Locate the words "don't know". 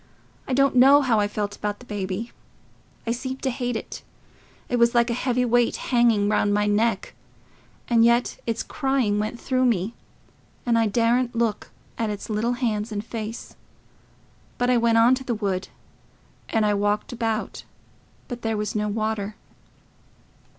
0.53-1.01